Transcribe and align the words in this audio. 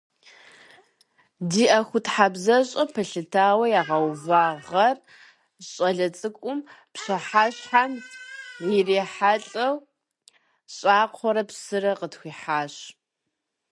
Ди 1.49 1.63
ӀуэхутхьэбзащӀэ 1.69 2.83
пэлъытэу 2.93 3.61
ягъэува 3.79 4.43
гъэр 4.67 4.97
щӀалэ 5.69 6.07
цӀыкӀум 6.17 6.59
пщыхьэщхьэм 6.93 7.91
ирихьэлӀэу 8.75 9.75
щӀакхъуэрэ 10.75 11.43
псырэ 11.49 11.93
къытхуихьащ. 11.99 12.75